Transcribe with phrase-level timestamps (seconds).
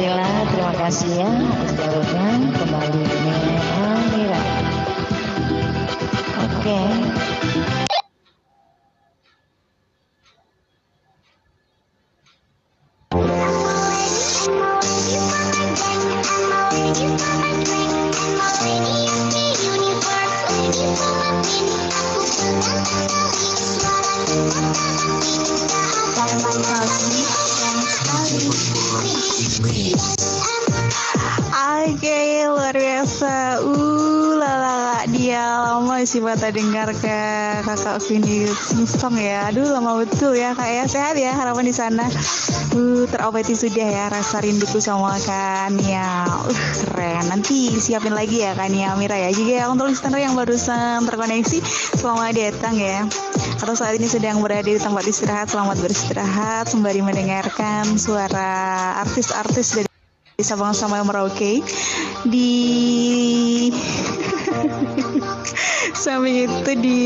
[0.00, 3.04] Terima kasih ya atas jalurnya kembali
[3.84, 4.40] Amira.
[20.80, 21.20] Oke.
[31.90, 33.60] Oke, luar biasa.
[33.60, 33.99] Uh,
[35.30, 37.18] dia lama sih mata dengar ke
[37.62, 39.46] kakak Vini sing ya.
[39.46, 40.84] Aduh, lama betul ya kak ya.
[40.90, 42.02] Sehat ya harapan di sana.
[42.74, 46.26] Uh, terobati sudah ya rasa rinduku sama Kania.
[46.26, 46.50] Uh,
[46.82, 47.30] keren.
[47.30, 49.30] Nanti siapin lagi ya Kania Mira ya.
[49.30, 51.62] Juga ya untuk listener yang barusan terkoneksi,
[51.94, 53.06] selamat datang ya.
[53.62, 59.90] Atau saat ini sedang berada di tempat istirahat, selamat beristirahat sembari mendengarkan suara artis-artis dari
[60.42, 61.62] Sabang sama Merauke
[62.26, 62.50] di
[66.00, 67.00] samping itu di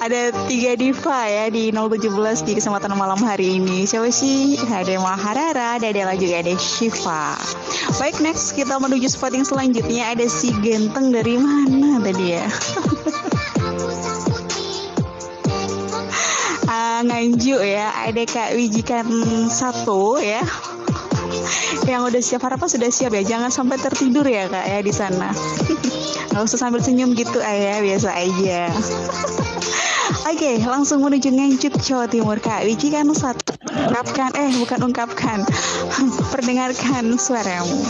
[0.00, 3.88] ada tiga diva ya di 017 di kesempatan malam hari ini.
[3.88, 4.58] Siapa sih?
[4.60, 7.36] Ada Maharara ada Dela juga ada Shiva.
[8.00, 10.12] Baik next kita menuju spot yang selanjutnya.
[10.14, 12.46] Ada si genteng dari mana tadi ya?
[16.74, 17.92] Ah, nganjuk ya.
[18.08, 19.06] Ada Kak Wijikan
[19.46, 20.42] satu ya
[21.88, 23.22] yang udah siap harapan sudah siap ya.
[23.36, 25.30] Jangan sampai tertidur ya kak ya di sana.
[26.34, 28.72] Nggak usah sambil senyum gitu ayah biasa aja.
[30.24, 32.64] Oke, langsung menuju Nganjuk Jawa Timur Kak.
[32.64, 34.32] Wiji kan satu ungkapkan.
[34.36, 35.38] Eh bukan ungkapkan.
[36.32, 37.80] Perdengarkan suaramu.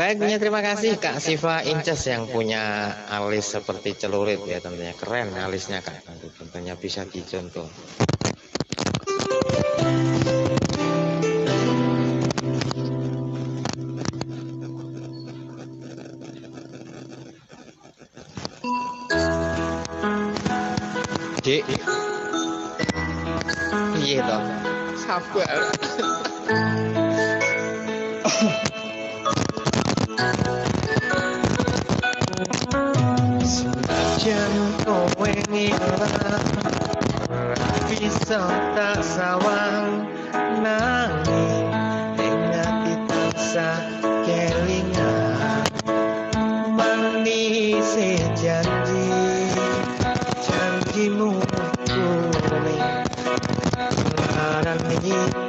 [0.00, 4.96] Baiknya terima kasih Kak Siva Inces yang punya alis seperti celurit ya tentunya.
[4.96, 6.08] Keren alisnya Kak.
[6.40, 7.68] Tentunya bisa dicontoh.
[21.40, 21.64] Dik.
[23.96, 24.42] Iya toh.
[24.92, 25.56] Sabar.
[33.40, 34.52] Senajan
[34.84, 36.44] kowe ngilang
[37.88, 38.44] Bisa
[38.76, 40.04] tak sawang
[44.68, 45.72] Ingat
[46.76, 47.96] Manis
[48.36, 49.29] janji
[55.10, 55.39] you.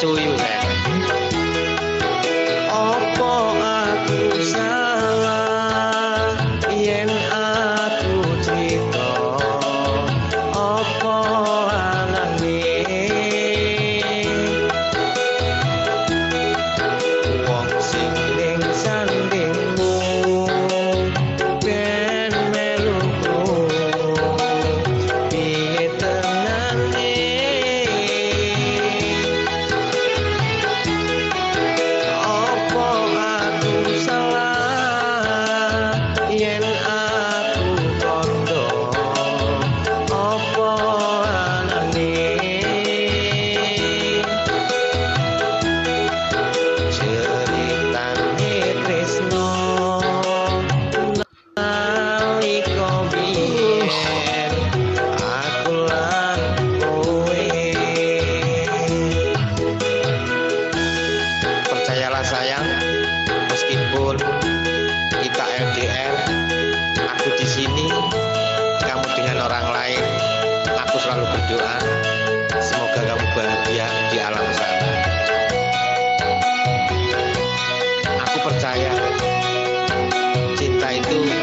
[0.00, 0.37] Cari
[65.22, 66.14] kita LDR
[66.96, 67.86] aku di sini
[68.82, 70.04] kamu dengan orang lain
[70.76, 71.76] aku selalu berdoa
[72.58, 74.90] semoga kamu bahagia di alam sana.
[78.28, 78.92] Aku percaya
[80.58, 81.37] cinta itu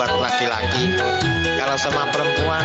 [0.00, 0.96] buat laki-laki.
[1.60, 2.64] Kalau sama perempuan